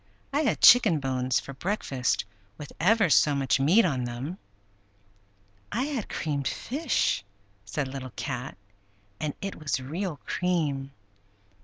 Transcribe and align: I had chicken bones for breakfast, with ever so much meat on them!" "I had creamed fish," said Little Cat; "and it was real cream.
I 0.33 0.41
had 0.41 0.61
chicken 0.61 0.99
bones 0.99 1.39
for 1.39 1.53
breakfast, 1.53 2.25
with 2.57 2.73
ever 2.79 3.07
so 3.07 3.35
much 3.35 3.59
meat 3.59 3.85
on 3.85 4.05
them!" 4.05 4.39
"I 5.71 5.83
had 5.83 6.09
creamed 6.09 6.47
fish," 6.47 7.23
said 7.65 7.87
Little 7.87 8.11
Cat; 8.15 8.57
"and 9.19 9.35
it 9.43 9.57
was 9.57 9.79
real 9.79 10.17
cream. 10.25 10.89